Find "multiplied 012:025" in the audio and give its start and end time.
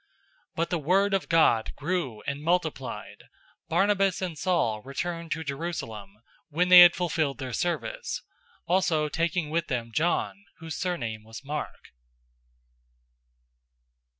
2.41-3.69